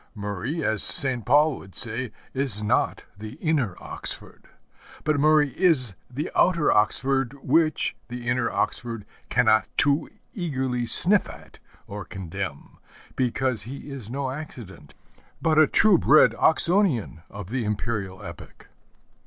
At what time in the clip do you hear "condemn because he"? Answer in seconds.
12.03-13.91